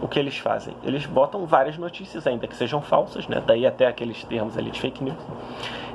o 0.01 0.07
que 0.07 0.19
eles 0.19 0.37
fazem? 0.37 0.75
Eles 0.83 1.05
botam 1.05 1.45
várias 1.45 1.77
notícias, 1.77 2.25
ainda 2.25 2.47
que 2.47 2.55
sejam 2.55 2.81
falsas, 2.81 3.27
né? 3.27 3.41
daí 3.45 3.65
até 3.65 3.87
aqueles 3.87 4.23
termos 4.23 4.57
ali 4.57 4.71
de 4.71 4.79
fake 4.79 5.03
news. 5.03 5.19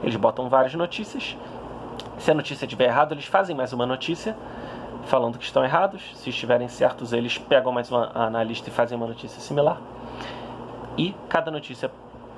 Eles 0.03 0.17
botam 0.17 0.49
várias 0.49 0.75
notícias. 0.75 1.37
Se 2.19 2.31
a 2.31 2.35
notícia 2.35 2.65
estiver 2.65 2.87
errada, 2.87 3.15
eles 3.15 3.27
fazem 3.27 3.55
mais 3.55 3.73
uma 3.73 3.85
notícia 3.85 4.37
falando 5.07 5.39
que 5.39 5.45
estão 5.45 5.65
errados. 5.65 6.03
Se 6.15 6.31
estiverem 6.31 6.69
certos, 6.69 7.13
eles 7.13 7.37
pegam 7.39 7.73
mais 7.73 7.91
uma 7.91 8.11
analista 8.15 8.69
e 8.69 8.73
fazem 8.73 8.97
uma 8.97 9.07
notícia 9.07 9.41
similar. 9.41 9.81
E 10.97 11.15
cada 11.29 11.51
notícia 11.51 11.91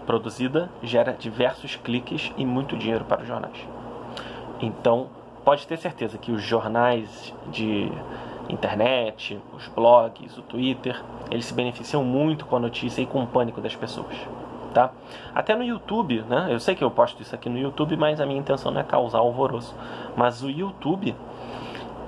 produzida 0.07 0.71
gera 0.83 1.13
diversos 1.13 1.77
cliques 1.77 2.33
e 2.37 2.45
muito 2.45 2.77
dinheiro 2.77 3.05
para 3.05 3.23
os 3.23 3.29
jornais. 3.29 3.59
Então, 4.61 5.09
pode 5.45 5.67
ter 5.67 5.77
certeza 5.77 6.19
que 6.19 6.33
os 6.33 6.43
jornais 6.43 7.35
de 7.51 7.91
internet, 8.49 9.41
os 9.55 9.69
blogs, 9.69 10.37
o 10.39 10.43
Twitter, 10.43 11.01
eles 11.31 11.45
se 11.45 11.55
beneficiam 11.55 12.03
muito 12.03 12.47
com 12.47 12.57
a 12.57 12.61
notícia 12.61 13.03
e 13.03 13.07
com 13.07 13.23
o 13.23 13.27
pânico 13.27 13.61
das 13.61 13.77
pessoas. 13.77 14.17
Tá? 14.73 14.91
Até 15.35 15.57
no 15.57 15.65
YouTube, 15.65 16.23
né? 16.29 16.49
Eu 16.51 16.61
sei 16.61 16.75
que 16.75 16.85
eu 16.85 16.91
posto 16.91 17.23
isso 17.23 17.35
aqui 17.35 17.49
no 17.49 17.59
YouTube, 17.59 17.97
mas 17.97 18.21
a 18.21 18.27
minha 18.27 18.39
intenção 18.39 18.71
não 18.71 18.81
é 18.81 18.85
causar 18.85 19.19
alvoroço. 19.19 19.75
Mas 20.15 20.43
o 20.43 20.51
YouTube, 20.51 21.17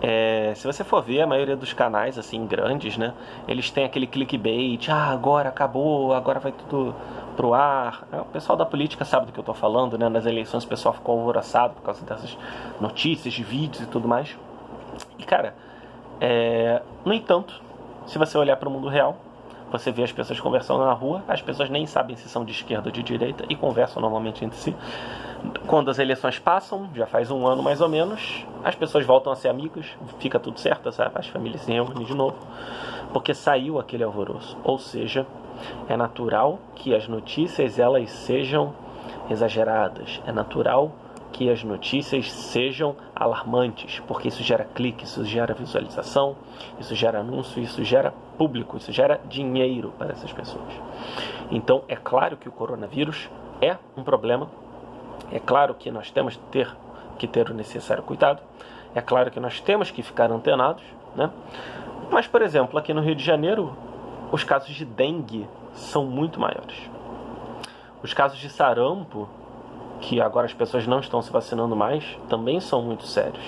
é, 0.03 0.53
se 0.55 0.67
você 0.67 0.85
for 0.85 1.03
ver, 1.03 1.23
a 1.23 1.27
maioria 1.27 1.57
dos 1.57 1.73
canais 1.73 2.19
assim 2.19 2.47
grandes, 2.47 2.97
né? 2.97 3.15
Eles 3.49 3.71
têm 3.71 3.85
aquele 3.85 4.07
clickbait, 4.07 4.89
ah, 4.89 5.11
agora 5.11 5.49
acabou, 5.49 6.15
agora 6.15 6.39
vai 6.39 6.53
tudo 6.53 6.95
pro 7.35 7.55
ar. 7.55 8.07
É, 8.13 8.21
o 8.21 8.27
pessoal 8.27 8.57
da 8.57 8.67
política 8.67 9.05
sabe 9.05 9.27
do 9.27 9.33
que 9.33 9.41
eu 9.41 9.45
tô 9.45 9.55
falando, 9.55 9.99
né? 9.99 10.09
Nas 10.09 10.27
eleições 10.27 10.65
o 10.65 10.69
pessoal 10.69 10.95
ficou 10.95 11.19
alvoroçado 11.19 11.75
por 11.75 11.83
causa 11.83 12.05
dessas 12.05 12.37
notícias, 12.81 13.33
de 13.33 13.43
vídeos 13.43 13.83
e 13.83 13.87
tudo 13.87 14.07
mais. 14.07 14.37
E 15.19 15.25
cara, 15.25 15.55
é, 16.21 16.83
no 17.05 17.15
entanto, 17.15 17.61
se 18.07 18.19
você 18.19 18.37
olhar 18.37 18.57
para 18.57 18.69
o 18.69 18.73
mundo 18.73 18.89
real, 18.89 19.17
você 19.71 19.93
vê 19.93 20.03
as 20.03 20.13
pessoas 20.13 20.41
conversando 20.41 20.85
na 20.85 20.93
rua, 20.93 21.23
as 21.29 21.41
pessoas 21.41 21.71
nem 21.71 21.87
sabem 21.87 22.17
se 22.17 22.29
são 22.29 22.45
de 22.45 22.53
esquerda 22.53 22.89
ou 22.89 22.93
de 22.93 23.03
direita 23.03 23.45
e 23.49 23.55
conversam 23.55 24.03
normalmente 24.03 24.45
entre 24.45 24.59
si. 24.59 24.75
Quando 25.67 25.91
as 25.91 25.99
eleições 25.99 26.39
passam, 26.39 26.91
já 26.95 27.07
faz 27.07 27.31
um 27.31 27.47
ano 27.47 27.63
mais 27.63 27.81
ou 27.81 27.89
menos, 27.89 28.45
as 28.65 28.75
pessoas 28.75 29.07
voltam 29.07 29.33
a 29.33 29.37
ser 29.37 29.49
amigas, 29.49 29.87
fica 30.19 30.39
tudo 30.39 30.59
certo, 30.59 30.91
sabe? 30.93 31.13
as 31.15 31.29
famílias 31.29 31.63
se 31.63 31.73
reúnem 31.73 32.05
de 32.05 32.15
novo, 32.15 32.37
porque 33.13 33.33
saiu 33.33 33.79
aquele 33.79 34.03
alvoroço. 34.03 34.59
Ou 34.65 34.79
seja, 34.79 35.27
é 35.89 35.97
natural 35.97 36.59
que 36.75 36.95
as 36.95 37.07
notícias 37.07 37.79
elas 37.79 38.11
sejam 38.11 38.75
exageradas, 39.31 40.21
é 40.27 40.33
natural 40.33 40.93
que 41.33 41.51
as 41.51 41.63
notícias 41.63 42.31
sejam 42.31 42.97
alarmantes, 43.15 44.01
porque 44.07 44.29
isso 44.29 44.43
gera 44.43 44.65
clique, 44.65 45.05
isso 45.05 45.25
gera 45.25 45.55
visualização, 45.55 46.37
isso 46.79 46.95
gera 46.95 47.21
anúncio, 47.21 47.63
isso 47.63 47.85
gera 47.85 48.13
público, 48.37 48.77
isso 48.77 48.93
gera 48.93 49.21
dinheiro 49.29 49.93
para 49.99 50.13
essas 50.13 50.33
pessoas. 50.33 50.73
Então, 51.51 51.83
é 51.89 51.97
claro 51.97 52.37
que 52.37 52.49
o 52.49 52.53
coronavírus 52.53 53.29
é 53.61 53.77
um 53.97 54.03
problema, 54.03 54.49
é 55.33 55.39
claro 55.39 55.75
que 55.75 55.91
nós 55.91 56.11
temos 56.11 56.37
que 56.37 56.43
ter, 56.47 56.77
que 57.19 57.27
ter 57.27 57.51
o 57.51 57.55
necessário 57.55 58.03
cuidado, 58.03 58.43
é 58.95 59.01
claro 59.01 59.31
que 59.31 59.39
nós 59.39 59.61
temos 59.61 59.91
que 59.91 60.03
ficar 60.03 60.31
antenados, 60.31 60.83
né? 61.15 61.31
Mas, 62.11 62.27
por 62.27 62.43
exemplo, 62.43 62.79
aqui 62.79 62.93
no 62.93 63.01
Rio 63.01 63.15
de 63.15 63.25
Janeiro, 63.25 63.77
os 64.33 64.43
casos 64.43 64.75
de 64.75 64.85
dengue 64.85 65.47
são 65.73 66.05
muito 66.05 66.41
maiores. 66.41 66.91
Os 68.03 68.13
casos 68.13 68.39
de 68.39 68.49
sarampo 68.49 69.29
que 70.01 70.21
agora 70.21 70.47
as 70.47 70.55
pessoas 70.55 70.87
não 70.87 71.01
estão 71.01 71.21
se 71.21 71.31
vacinando 71.31 71.77
mais, 71.77 72.19
também 72.29 72.61
são 72.61 72.83
muito 72.83 73.07
sérios. 73.07 73.45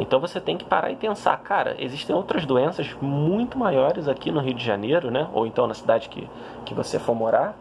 Então 0.00 0.18
você 0.18 0.40
tem 0.40 0.56
que 0.56 0.64
parar 0.64 0.90
e 0.90 0.96
pensar, 0.96 1.36
cara, 1.38 1.76
existem 1.78 2.14
outras 2.14 2.44
doenças 2.44 2.92
muito 3.00 3.56
maiores 3.56 4.08
aqui 4.08 4.30
no 4.32 4.40
Rio 4.40 4.54
de 4.54 4.64
Janeiro, 4.64 5.10
né? 5.10 5.28
Ou 5.32 5.46
então 5.46 5.66
na 5.66 5.74
cidade 5.74 6.08
que, 6.08 6.28
que 6.64 6.74
você 6.74 6.98
for 6.98 7.14
morar. 7.14 7.56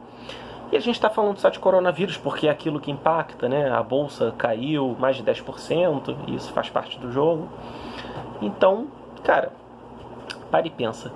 E 0.71 0.75
a 0.75 0.79
gente 0.79 0.95
está 0.95 1.09
falando 1.09 1.37
só 1.37 1.49
de 1.49 1.59
coronavírus 1.59 2.17
porque 2.17 2.47
é 2.47 2.49
aquilo 2.49 2.79
que 2.79 2.89
impacta, 2.89 3.47
né? 3.47 3.69
A 3.69 3.83
bolsa 3.83 4.33
caiu 4.35 4.95
mais 4.99 5.15
de 5.15 5.23
10%, 5.23 6.15
e 6.27 6.35
isso 6.35 6.51
faz 6.51 6.67
parte 6.71 6.97
do 6.97 7.11
jogo. 7.11 7.47
Então, 8.41 8.87
cara, 9.23 9.51
pare 10.49 10.69
e 10.69 10.71
pensa. 10.71 11.11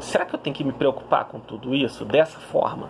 Será 0.00 0.24
que 0.24 0.34
eu 0.34 0.38
tenho 0.38 0.56
que 0.56 0.64
me 0.64 0.72
preocupar 0.72 1.26
com 1.26 1.38
tudo 1.38 1.74
isso 1.74 2.04
dessa 2.06 2.38
forma? 2.38 2.88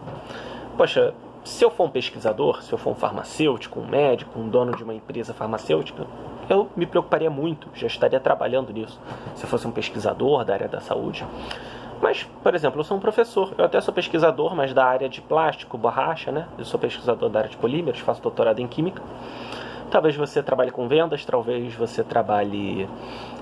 Poxa, 0.76 1.12
se 1.48 1.64
eu 1.64 1.70
for 1.70 1.84
um 1.84 1.90
pesquisador, 1.90 2.62
se 2.62 2.70
eu 2.70 2.76
for 2.76 2.90
um 2.90 2.94
farmacêutico, 2.94 3.80
um 3.80 3.86
médico, 3.86 4.38
um 4.38 4.50
dono 4.50 4.76
de 4.76 4.84
uma 4.84 4.92
empresa 4.92 5.32
farmacêutica, 5.32 6.06
eu 6.46 6.68
me 6.76 6.84
preocuparia 6.84 7.30
muito, 7.30 7.70
já 7.72 7.86
estaria 7.86 8.20
trabalhando 8.20 8.70
nisso. 8.70 9.00
Se 9.34 9.44
eu 9.44 9.48
fosse 9.48 9.66
um 9.66 9.70
pesquisador 9.70 10.44
da 10.44 10.52
área 10.52 10.68
da 10.68 10.78
saúde. 10.78 11.24
Mas, 12.02 12.22
por 12.42 12.54
exemplo, 12.54 12.78
eu 12.78 12.84
sou 12.84 12.98
um 12.98 13.00
professor, 13.00 13.54
eu 13.56 13.64
até 13.64 13.80
sou 13.80 13.94
pesquisador, 13.94 14.54
mas 14.54 14.74
da 14.74 14.84
área 14.84 15.08
de 15.08 15.22
plástico, 15.22 15.78
borracha, 15.78 16.30
né? 16.30 16.46
Eu 16.58 16.66
sou 16.66 16.78
pesquisador 16.78 17.30
da 17.30 17.38
área 17.38 17.50
de 17.50 17.56
polímeros, 17.56 17.98
faço 18.00 18.20
doutorado 18.20 18.60
em 18.60 18.68
química. 18.68 19.02
Talvez 19.90 20.14
você 20.14 20.42
trabalhe 20.42 20.70
com 20.70 20.86
vendas, 20.86 21.24
talvez 21.24 21.74
você 21.74 22.04
trabalhe, 22.04 22.86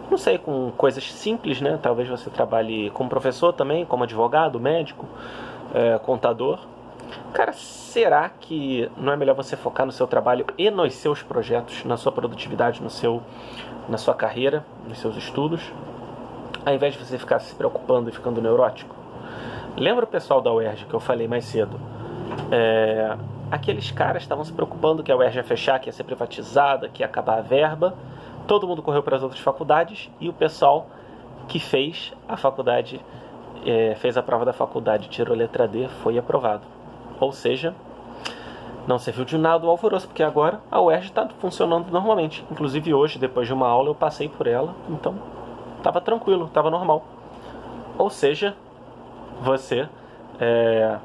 não 0.08 0.16
sei, 0.16 0.38
com 0.38 0.70
coisas 0.76 1.12
simples, 1.12 1.60
né? 1.60 1.76
Talvez 1.82 2.08
você 2.08 2.30
trabalhe 2.30 2.88
como 2.90 3.10
professor 3.10 3.52
também, 3.52 3.84
como 3.84 4.04
advogado, 4.04 4.60
médico, 4.60 5.06
é, 5.74 5.98
contador. 5.98 6.60
Cara, 7.32 7.52
será 7.52 8.28
que 8.28 8.90
não 8.96 9.12
é 9.12 9.16
melhor 9.16 9.34
você 9.34 9.56
focar 9.56 9.84
no 9.84 9.92
seu 9.92 10.06
trabalho 10.06 10.46
e 10.56 10.70
nos 10.70 10.94
seus 10.94 11.22
projetos, 11.22 11.84
na 11.84 11.96
sua 11.96 12.10
produtividade, 12.10 12.82
no 12.82 12.90
seu, 12.90 13.22
na 13.88 13.98
sua 13.98 14.14
carreira, 14.14 14.64
nos 14.88 14.98
seus 14.98 15.16
estudos, 15.16 15.72
ao 16.64 16.74
invés 16.74 16.94
de 16.94 17.04
você 17.04 17.18
ficar 17.18 17.38
se 17.40 17.54
preocupando 17.54 18.08
e 18.08 18.12
ficando 18.12 18.40
neurótico? 18.40 18.94
Lembra 19.76 20.04
o 20.04 20.08
pessoal 20.08 20.40
da 20.40 20.52
UERJ 20.52 20.86
que 20.86 20.94
eu 20.94 21.00
falei 21.00 21.28
mais 21.28 21.44
cedo? 21.44 21.78
É, 22.50 23.16
aqueles 23.50 23.90
caras 23.90 24.22
estavam 24.22 24.44
se 24.44 24.52
preocupando 24.52 25.02
que 25.02 25.12
a 25.12 25.16
UERJ 25.16 25.36
ia 25.36 25.44
fechar, 25.44 25.78
que 25.78 25.88
ia 25.88 25.92
ser 25.92 26.04
privatizada, 26.04 26.88
que 26.88 27.02
ia 27.02 27.06
acabar 27.06 27.38
a 27.38 27.42
verba. 27.42 27.94
Todo 28.46 28.66
mundo 28.66 28.82
correu 28.82 29.02
para 29.02 29.16
as 29.16 29.22
outras 29.22 29.40
faculdades 29.40 30.10
e 30.18 30.28
o 30.28 30.32
pessoal 30.32 30.88
que 31.48 31.58
fez 31.58 32.12
a 32.28 32.36
faculdade, 32.36 33.00
é, 33.64 33.94
fez 33.96 34.16
a 34.16 34.22
prova 34.22 34.44
da 34.44 34.52
faculdade, 34.52 35.08
tirou 35.08 35.36
letra 35.36 35.68
D, 35.68 35.88
foi 36.02 36.18
aprovado. 36.18 36.75
Ou 37.20 37.32
seja, 37.32 37.74
não 38.86 38.98
serviu 38.98 39.24
de 39.24 39.36
nada 39.36 39.66
o 39.66 39.70
alvoroço, 39.70 40.06
porque 40.06 40.22
agora 40.22 40.60
a 40.70 40.80
UERJ 40.80 41.08
está 41.08 41.28
funcionando 41.38 41.90
normalmente. 41.90 42.44
Inclusive 42.50 42.94
hoje, 42.94 43.18
depois 43.18 43.46
de 43.46 43.52
uma 43.52 43.66
aula, 43.66 43.90
eu 43.90 43.94
passei 43.94 44.28
por 44.28 44.46
ela, 44.46 44.74
então 44.88 45.14
estava 45.78 46.00
tranquilo, 46.00 46.46
estava 46.46 46.70
normal. 46.70 47.04
Ou 47.98 48.10
seja, 48.10 48.54
você 49.40 49.88
é, 50.38 50.98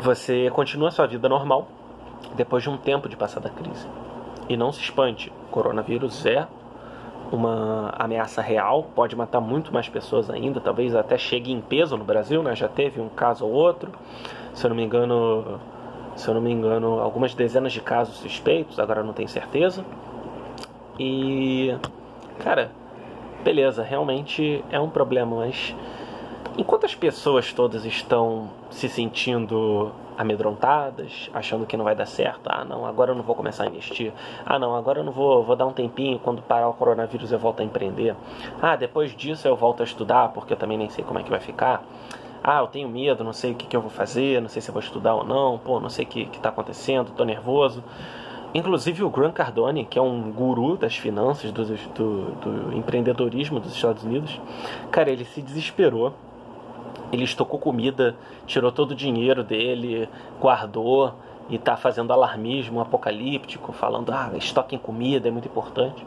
você 0.00 0.50
continua 0.50 0.90
sua 0.90 1.06
vida 1.06 1.28
normal 1.28 1.68
depois 2.34 2.62
de 2.62 2.70
um 2.70 2.76
tempo 2.76 3.08
de 3.08 3.16
passar 3.16 3.40
da 3.40 3.50
crise. 3.50 3.86
E 4.48 4.56
não 4.56 4.72
se 4.72 4.80
espante, 4.80 5.32
coronavírus 5.50 6.24
é 6.26 6.46
uma 7.32 7.92
ameaça 7.98 8.40
real, 8.40 8.84
pode 8.94 9.16
matar 9.16 9.40
muito 9.40 9.72
mais 9.72 9.88
pessoas 9.88 10.30
ainda, 10.30 10.60
talvez 10.60 10.94
até 10.94 11.18
chegue 11.18 11.52
em 11.52 11.60
peso 11.60 11.96
no 11.96 12.04
Brasil, 12.04 12.42
né? 12.42 12.54
Já 12.54 12.68
teve 12.68 13.00
um 13.00 13.08
caso 13.08 13.44
ou 13.44 13.52
outro 13.52 13.90
se 14.56 14.64
eu 14.64 14.70
não 14.70 14.76
me 14.76 14.82
engano, 14.82 15.60
se 16.16 16.26
eu 16.26 16.32
não 16.32 16.40
me 16.40 16.50
engano, 16.50 16.98
algumas 16.98 17.34
dezenas 17.34 17.74
de 17.74 17.80
casos 17.82 18.16
suspeitos, 18.16 18.80
agora 18.80 19.02
não 19.02 19.12
tenho 19.12 19.28
certeza. 19.28 19.84
E 20.98 21.76
cara, 22.38 22.72
beleza, 23.44 23.82
realmente 23.82 24.64
é 24.70 24.80
um 24.80 24.88
problema, 24.88 25.36
mas 25.36 25.76
enquanto 26.58 26.86
as 26.86 26.94
pessoas 26.94 27.52
todas 27.52 27.84
estão 27.84 28.50
se 28.70 28.88
sentindo 28.88 29.92
amedrontadas, 30.16 31.30
achando 31.34 31.66
que 31.66 31.76
não 31.76 31.84
vai 31.84 31.94
dar 31.94 32.06
certo, 32.06 32.46
ah 32.46 32.64
não, 32.64 32.86
agora 32.86 33.10
eu 33.10 33.14
não 33.14 33.22
vou 33.22 33.34
começar 33.34 33.64
a 33.64 33.66
investir, 33.66 34.12
ah 34.46 34.58
não, 34.58 34.74
agora 34.74 35.00
eu 35.00 35.04
não 35.04 35.12
vou, 35.12 35.44
vou 35.44 35.54
dar 35.54 35.66
um 35.66 35.72
tempinho, 35.72 36.18
quando 36.18 36.40
parar 36.40 36.68
o 36.68 36.72
coronavírus 36.72 37.30
eu 37.30 37.38
volto 37.38 37.60
a 37.60 37.64
empreender, 37.64 38.16
ah 38.62 38.76
depois 38.76 39.14
disso 39.14 39.46
eu 39.46 39.54
volto 39.54 39.82
a 39.82 39.84
estudar 39.84 40.30
porque 40.30 40.54
eu 40.54 40.56
também 40.56 40.78
nem 40.78 40.88
sei 40.88 41.04
como 41.04 41.18
é 41.18 41.22
que 41.22 41.28
vai 41.28 41.40
ficar, 41.40 41.84
ah, 42.42 42.60
eu 42.60 42.66
tenho 42.68 42.88
medo, 42.88 43.24
não 43.24 43.32
sei 43.32 43.52
o 43.52 43.54
que, 43.54 43.66
que 43.66 43.76
eu 43.76 43.80
vou 43.80 43.90
fazer, 43.90 44.40
não 44.40 44.48
sei 44.48 44.62
se 44.62 44.70
eu 44.70 44.72
vou 44.72 44.82
estudar 44.82 45.14
ou 45.14 45.24
não, 45.24 45.58
pô, 45.58 45.80
não 45.80 45.90
sei 45.90 46.04
o 46.04 46.08
que 46.08 46.22
está 46.32 46.48
acontecendo, 46.48 47.08
estou 47.08 47.26
nervoso. 47.26 47.82
Inclusive 48.54 49.02
o 49.02 49.10
Grant 49.10 49.34
Cardone, 49.34 49.84
que 49.84 49.98
é 49.98 50.02
um 50.02 50.30
guru 50.30 50.76
das 50.76 50.96
finanças, 50.96 51.50
do, 51.50 51.64
do, 51.64 52.30
do 52.36 52.72
empreendedorismo 52.72 53.58
dos 53.58 53.74
Estados 53.74 54.04
Unidos, 54.04 54.40
cara, 54.90 55.10
ele 55.10 55.24
se 55.24 55.42
desesperou 55.42 56.14
ele 57.12 57.24
estocou 57.24 57.58
comida, 57.58 58.16
tirou 58.46 58.72
todo 58.72 58.92
o 58.92 58.94
dinheiro 58.94 59.44
dele, 59.44 60.08
guardou 60.40 61.14
e 61.48 61.56
está 61.56 61.76
fazendo 61.76 62.12
alarmismo 62.12 62.80
apocalíptico, 62.80 63.72
falando 63.72 64.10
ah, 64.12 64.32
estoquem 64.34 64.78
comida, 64.78 65.28
é 65.28 65.30
muito 65.30 65.46
importante. 65.46 66.04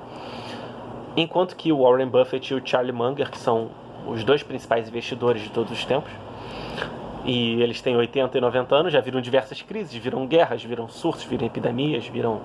Enquanto 1.15 1.56
que 1.56 1.72
o 1.72 1.84
Warren 1.84 2.08
Buffett 2.08 2.53
e 2.53 2.56
o 2.56 2.62
Charlie 2.63 2.91
Munger, 2.91 3.29
que 3.29 3.38
são 3.38 3.70
os 4.08 4.24
dois 4.24 4.44
principais 4.44 4.88
investidores 4.88 5.41
de 5.41 5.50
todos 5.50 5.72
os 5.72 5.86
tempos, 5.86 6.12
e 7.25 7.62
eles 7.62 7.82
têm 7.82 7.96
80 7.96 8.38
e 8.38 8.41
90 8.41 8.75
anos, 8.75 8.94
já 8.94 9.01
viram 9.01 9.22
diversas 9.22 9.62
crises, 9.62 9.94
viram 9.94 10.25
guerras, 10.25 10.63
viram 10.63 10.88
surtos, 10.88 11.24
viram 11.24 11.46
epidemias, 11.46 12.08
viram, 12.08 12.41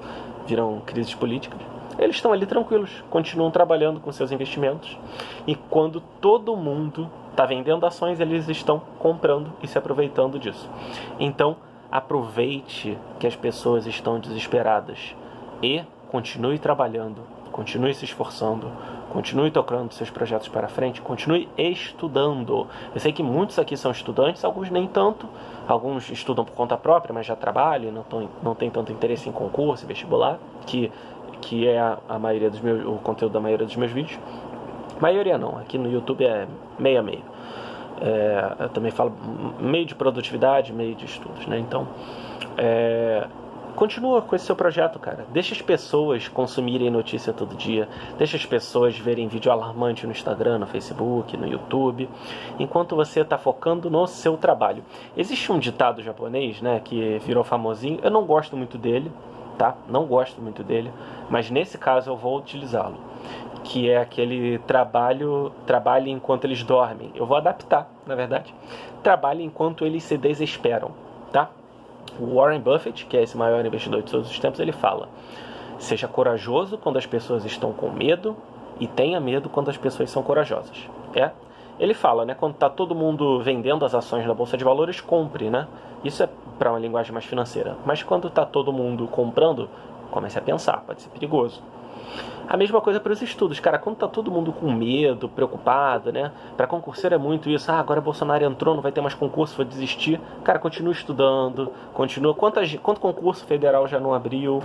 viram 0.47 0.81
crises 0.85 1.15
políticas. 1.15 1.61
Eles 1.99 2.17
estão 2.17 2.33
ali 2.33 2.45
tranquilos, 2.45 2.91
continuam 3.09 3.51
trabalhando 3.51 4.01
com 4.01 4.11
seus 4.11 4.33
investimentos. 4.33 4.99
E 5.47 5.55
quando 5.55 6.01
todo 6.21 6.57
mundo 6.57 7.09
está 7.35 7.45
vendendo 7.45 7.85
ações, 7.85 8.21
eles 8.21 8.49
estão 8.49 8.81
comprando 8.99 9.53
e 9.63 9.69
se 9.69 9.77
aproveitando 9.77 10.39
disso. 10.39 10.71
Então, 11.19 11.57
aproveite 11.91 12.97
que 13.19 13.27
as 13.27 13.37
pessoas 13.37 13.87
estão 13.87 14.19
desesperadas 14.19 15.15
e 15.63 15.83
continue 16.09 16.59
trabalhando, 16.59 17.23
continue 17.53 17.93
se 17.93 18.05
esforçando, 18.05 18.71
Continue 19.15 19.49
tocando 19.49 19.93
seus 19.93 20.11
projetos 20.11 20.49
para 20.49 20.67
frente, 20.67 21.01
continue 21.01 21.49
estudando. 21.57 22.67
Eu 22.93 22.99
sei 22.99 23.13
que 23.13 23.23
muitos 23.23 23.61
aqui 23.61 23.77
são 23.77 23.93
estudantes, 23.93 24.45
alguns 24.45 24.71
nem 24.71 24.89
tanto, 24.89 25.29
alguns 25.69 26.11
estudam 26.11 26.45
por 26.45 26.53
conta 26.53 26.77
própria, 26.77 27.15
mas 27.15 27.25
já 27.25 27.37
trabalham, 27.37 27.93
não, 27.93 28.03
tão, 28.03 28.29
não 28.43 28.57
tem 28.57 28.69
tanto 28.71 28.91
interesse 28.91 29.29
em 29.29 29.33
concurso, 29.33 29.87
vestibular, 29.87 30.41
que, 30.67 30.91
que 31.43 31.69
é 31.69 31.79
a, 31.79 31.99
a 32.09 32.19
maioria 32.19 32.51
dos 32.51 32.61
meus, 32.61 32.85
o 32.85 32.97
conteúdo 32.97 33.33
da 33.35 33.39
maioria 33.39 33.65
dos 33.65 33.77
meus 33.77 33.93
vídeos. 33.93 34.19
Maioria 35.01 35.39
não, 35.39 35.59
aqui 35.59 35.77
no 35.79 35.91
YouTube 35.91 36.25
é 36.25 36.47
meia 36.79 37.03
meia. 37.03 37.23
É, 38.01 38.65
eu 38.65 38.69
também 38.71 38.91
falo 38.91 39.13
meio 39.61 39.87
de 39.87 39.95
produtividade, 39.95 40.73
meio 40.73 40.95
de 40.95 41.05
estudos, 41.05 41.47
né? 41.47 41.59
Então, 41.59 41.87
é, 42.57 43.27
Continua 43.75 44.23
com 44.23 44.37
esse 44.37 44.45
seu 44.45 44.55
projeto, 44.55 45.01
cara. 45.01 45.27
Deixa 45.33 45.53
as 45.53 45.61
pessoas 45.61 46.29
consumirem 46.29 46.91
notícia 46.91 47.33
todo 47.33 47.57
dia. 47.57 47.89
Deixa 48.17 48.37
as 48.37 48.47
pessoas 48.47 48.97
verem 48.97 49.27
vídeo 49.27 49.51
alarmante 49.51 50.07
no 50.07 50.13
Instagram, 50.13 50.61
no 50.61 50.67
Facebook, 50.67 51.37
no 51.37 51.45
YouTube, 51.45 52.09
enquanto 52.57 52.95
você 52.95 53.21
está 53.21 53.37
focando 53.37 53.91
no 53.91 54.07
seu 54.07 54.37
trabalho. 54.37 54.85
Existe 55.17 55.51
um 55.51 55.59
ditado 55.59 56.03
japonês, 56.03 56.63
né, 56.63 56.81
que 56.85 57.19
virou 57.27 57.43
famosinho. 57.43 57.99
Eu 58.01 58.13
não 58.13 58.25
gosto 58.25 58.57
muito 58.57 58.79
dele, 58.79 59.11
tá? 59.59 59.75
Não 59.89 60.07
gosto 60.07 60.41
muito 60.41 60.63
dele, 60.63 60.93
mas 61.29 61.51
nesse 61.51 61.79
caso 61.79 62.11
eu 62.11 62.17
vou 62.17 62.39
utilizá-lo, 62.39 62.97
que 63.63 63.89
é 63.91 63.99
aquele 63.99 64.59
trabalho, 64.61 65.53
trabalhe 65.67 66.11
enquanto 66.11 66.45
eles 66.45 66.63
dormem. 66.63 67.11
Eu 67.15 67.27
vou 67.27 67.37
adaptar, 67.37 67.89
na 68.07 68.15
verdade. 68.15 68.55
Trabalhe 69.03 69.43
enquanto 69.43 69.85
eles 69.85 70.03
se 70.03 70.17
desesperam, 70.17 70.91
tá? 71.33 71.51
O 72.19 72.37
Warren 72.37 72.61
Buffett, 72.61 73.07
que 73.07 73.17
é 73.17 73.23
esse 73.23 73.37
maior 73.37 73.65
investidor 73.65 74.03
de 74.03 74.11
todos 74.11 74.31
os 74.31 74.39
tempos, 74.39 74.61
ele 74.61 74.73
fala: 74.73 75.09
seja 75.79 76.07
corajoso 76.07 76.79
quando 76.79 76.97
as 76.97 77.07
pessoas 77.07 77.45
estão 77.45 77.73
com 77.73 77.91
medo 77.91 78.37
e 78.79 78.87
tenha 78.87 79.21
medo 79.21 79.49
quando 79.49 79.69
as 79.69 79.77
pessoas 79.77 80.11
são 80.11 80.23
corajosas. 80.23 80.89
É? 81.15 81.31
Ele 81.79 81.95
fala, 81.95 82.25
né, 82.25 82.35
quando 82.35 82.55
está 82.55 82.71
todo 82.71 82.95
mundo 82.95 83.41
vendendo 83.43 83.85
as 83.85 83.95
ações 83.95 84.27
na 84.27 84.35
bolsa 84.35 84.57
de 84.57 84.65
valores, 84.65 85.01
compre, 85.01 85.51
né? 85.51 85.67
Isso 86.05 86.23
é 86.23 86.29
para 86.59 86.71
uma 86.71 86.79
linguagem 86.79 87.13
mais 87.13 87.25
financeira. 87.25 87.77
Mas 87.85 88.03
quando 88.03 88.29
está 88.29 88.45
todo 88.45 88.73
mundo 88.73 89.07
comprando, 89.09 89.69
comece 90.11 90.39
a 90.39 90.43
pensar, 90.43 90.85
pode 90.87 91.03
ser 91.03 91.09
perigoso. 91.11 91.63
A 92.47 92.59
mesma 92.59 92.79
coisa 92.81 93.01
para 93.01 93.13
os 93.13 93.23
estudos, 93.23 93.59
cara. 93.59 93.79
Quando 93.79 93.97
tá 93.97 94.07
todo 94.07 94.31
mundo 94.31 94.53
com 94.53 94.71
medo, 94.71 95.31
preocupado, 95.31 96.13
né? 96.13 96.31
Para 96.57 96.67
concurseiro 96.67 97.15
é 97.15 97.19
muito 97.19 97.49
isso. 97.49 97.73
Ah, 97.73 97.79
agora 97.79 98.03
Bolsonaro 98.03 98.45
entrou, 98.45 98.75
não 98.75 98.83
vai 98.83 98.93
ter 98.93 99.01
mais 99.01 99.15
concurso, 99.15 99.57
vou 99.57 99.65
desistir. 99.65 100.21
Cara, 100.45 100.59
continua 100.59 100.93
estudando, 100.93 101.73
continua. 101.95 102.35
Quantas, 102.35 102.75
quanto 102.77 103.01
concurso 103.01 103.47
federal 103.47 103.89
já 103.89 103.99
não 103.99 104.13
abriu 104.13 104.63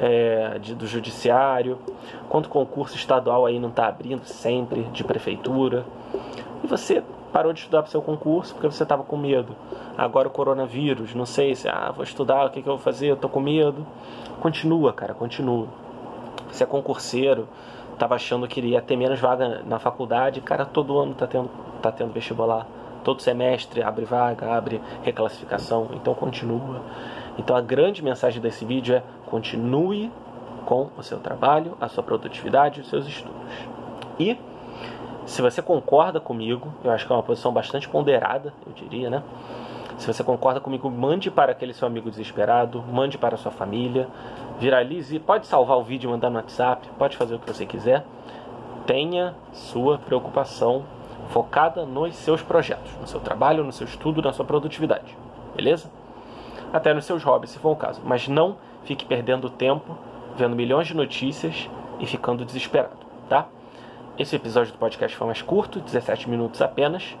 é, 0.00 0.58
de, 0.60 0.74
do 0.74 0.86
judiciário? 0.86 1.78
Quanto 2.28 2.48
concurso 2.48 2.96
estadual 2.96 3.46
aí 3.46 3.60
não 3.60 3.68
está 3.68 3.86
abrindo 3.86 4.24
sempre 4.24 4.82
de 4.92 5.04
prefeitura? 5.04 5.84
E 6.62 6.66
você 6.66 7.02
parou 7.32 7.52
de 7.52 7.60
estudar 7.60 7.82
para 7.82 7.90
seu 7.90 8.02
concurso 8.02 8.54
porque 8.54 8.66
você 8.66 8.82
estava 8.82 9.02
com 9.02 9.16
medo. 9.16 9.56
Agora 9.96 10.28
o 10.28 10.30
coronavírus, 10.30 11.14
não 11.14 11.26
sei 11.26 11.54
se 11.54 11.68
ah, 11.68 11.92
vou 11.94 12.04
estudar, 12.04 12.46
o 12.46 12.50
que, 12.50 12.62
que 12.62 12.68
eu 12.68 12.76
vou 12.76 12.82
fazer, 12.82 13.08
eu 13.08 13.16
tô 13.16 13.28
com 13.28 13.40
medo. 13.40 13.86
Continua, 14.40 14.92
cara, 14.92 15.14
continua 15.14 15.68
você 16.52 16.64
é 16.64 16.66
concurseiro, 16.66 17.48
estava 17.92 18.14
achando 18.14 18.46
que 18.46 18.60
iria 18.60 18.82
ter 18.82 18.96
menos 18.96 19.18
vaga 19.18 19.62
na 19.64 19.78
faculdade, 19.78 20.40
cara, 20.40 20.64
todo 20.64 20.98
ano 20.98 21.14
tá 21.14 21.26
tendo, 21.26 21.50
tá 21.80 21.90
tendo 21.90 22.12
vestibular. 22.12 22.66
Todo 23.02 23.20
semestre 23.20 23.82
abre 23.82 24.04
vaga, 24.04 24.54
abre 24.54 24.80
reclassificação, 25.02 25.88
então 25.94 26.14
continua. 26.14 26.82
Então 27.36 27.56
a 27.56 27.60
grande 27.60 28.04
mensagem 28.04 28.40
desse 28.40 28.64
vídeo 28.64 28.94
é 28.94 29.02
continue 29.26 30.12
com 30.66 30.90
o 30.96 31.02
seu 31.02 31.18
trabalho, 31.18 31.76
a 31.80 31.88
sua 31.88 32.02
produtividade 32.04 32.80
os 32.80 32.88
seus 32.88 33.06
estudos. 33.06 33.36
E 34.20 34.36
se 35.26 35.40
você 35.40 35.62
concorda 35.62 36.20
comigo, 36.20 36.72
eu 36.82 36.90
acho 36.90 37.06
que 37.06 37.12
é 37.12 37.16
uma 37.16 37.22
posição 37.22 37.52
bastante 37.52 37.88
ponderada, 37.88 38.52
eu 38.66 38.72
diria, 38.72 39.08
né? 39.08 39.22
Se 39.98 40.06
você 40.06 40.24
concorda 40.24 40.58
comigo, 40.58 40.90
mande 40.90 41.30
para 41.30 41.52
aquele 41.52 41.72
seu 41.72 41.86
amigo 41.86 42.10
desesperado, 42.10 42.82
mande 42.82 43.16
para 43.16 43.34
a 43.34 43.38
sua 43.38 43.52
família, 43.52 44.08
viralize, 44.58 45.18
pode 45.20 45.46
salvar 45.46 45.78
o 45.78 45.82
vídeo 45.82 46.10
mandar 46.10 46.30
no 46.30 46.36
WhatsApp, 46.36 46.88
pode 46.98 47.16
fazer 47.16 47.34
o 47.34 47.38
que 47.38 47.52
você 47.52 47.64
quiser. 47.64 48.04
Tenha 48.86 49.34
sua 49.52 49.98
preocupação 49.98 50.84
focada 51.28 51.86
nos 51.86 52.16
seus 52.16 52.42
projetos, 52.42 52.90
no 53.00 53.06
seu 53.06 53.20
trabalho, 53.20 53.62
no 53.62 53.72
seu 53.72 53.86
estudo, 53.86 54.20
na 54.20 54.32
sua 54.32 54.44
produtividade. 54.44 55.16
Beleza? 55.54 55.90
Até 56.72 56.92
nos 56.92 57.04
seus 57.04 57.22
hobbies, 57.22 57.52
se 57.52 57.58
for 57.58 57.70
o 57.70 57.76
caso. 57.76 58.00
Mas 58.04 58.26
não 58.26 58.56
fique 58.84 59.04
perdendo 59.04 59.48
tempo 59.48 59.96
vendo 60.36 60.56
milhões 60.56 60.86
de 60.86 60.96
notícias 60.96 61.68
e 62.00 62.06
ficando 62.06 62.44
desesperado, 62.44 62.96
tá? 63.28 63.46
Esse 64.18 64.36
episódio 64.36 64.72
do 64.72 64.78
podcast 64.78 65.16
foi 65.16 65.26
mais 65.26 65.40
curto, 65.40 65.80
17 65.80 66.28
minutos 66.28 66.60
apenas. 66.60 67.16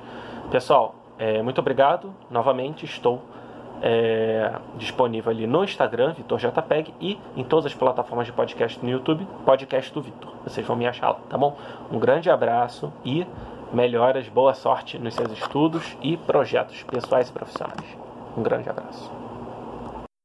Pessoal, 0.50 0.94
é, 1.18 1.40
muito 1.42 1.58
obrigado. 1.58 2.14
Novamente 2.30 2.84
estou 2.84 3.22
é, 3.80 4.52
disponível 4.76 5.32
ali 5.32 5.46
no 5.46 5.64
Instagram, 5.64 6.12
VitorJPEG, 6.12 6.94
e 7.00 7.18
em 7.34 7.44
todas 7.44 7.66
as 7.66 7.74
plataformas 7.74 8.26
de 8.26 8.32
podcast 8.32 8.78
no 8.84 8.90
YouTube, 8.90 9.26
podcast 9.44 9.92
do 9.92 10.02
Vitor. 10.02 10.32
Vocês 10.44 10.66
vão 10.66 10.76
me 10.76 10.86
achar 10.86 11.08
lá, 11.08 11.20
tá 11.30 11.38
bom? 11.38 11.56
Um 11.90 11.98
grande 11.98 12.28
abraço 12.28 12.92
e 13.04 13.26
melhoras, 13.72 14.28
boa 14.28 14.52
sorte 14.52 14.98
nos 14.98 15.14
seus 15.14 15.32
estudos 15.32 15.96
e 16.02 16.18
projetos 16.18 16.82
pessoais 16.82 17.30
e 17.30 17.32
profissionais. 17.32 17.98
Um 18.36 18.42
grande 18.42 18.68
abraço. 18.68 19.21